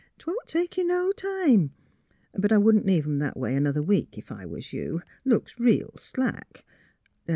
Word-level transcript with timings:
'Twon't 0.17 0.47
take 0.47 0.77
you 0.77 0.83
no 0.83 1.11
time. 1.11 1.75
But 2.33 2.51
I 2.51 2.57
wouldn't 2.57 2.87
leave 2.87 3.05
'em 3.05 3.19
that 3.19 3.35
a 3.35 3.39
way 3.39 3.59
'nother 3.59 3.83
week, 3.83 4.17
ef 4.17 4.31
I 4.31 4.47
was 4.47 4.73
you. 4.73 5.03
Looks 5.25 5.59
reel 5.59 5.91
slack. 5.95 6.65